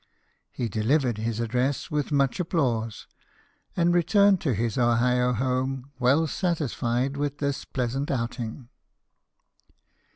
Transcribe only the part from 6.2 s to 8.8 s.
satisfied with this pleasant outing.